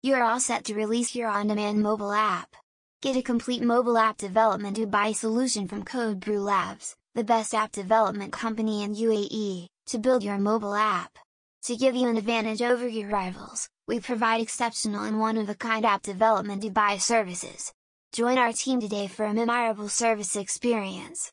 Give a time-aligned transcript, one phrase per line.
[0.00, 2.54] You are all set to release your on-demand mobile app.
[3.02, 7.72] Get a complete mobile app development Dubai solution from Code Brew Labs, the best app
[7.72, 11.18] development company in UAE, to build your mobile app.
[11.64, 16.62] To give you an advantage over your rivals, we provide exceptional and one-of-a-kind app development
[16.62, 17.72] Dubai services.
[18.12, 21.26] Join our team today for a memorable service experience.